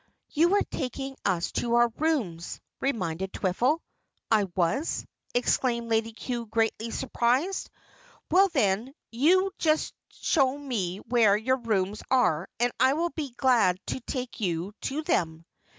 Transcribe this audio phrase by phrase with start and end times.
[0.31, 3.81] "You were taking us to our rooms," reminded Twiffle.
[4.31, 7.69] "I was?" exclaimed Lady Cue greatly surprised.
[8.31, 13.79] "Well, then you just show me where your rooms are and I will be glad
[13.89, 15.45] to take you to them."